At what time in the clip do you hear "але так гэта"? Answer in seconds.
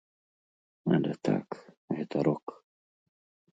0.93-2.25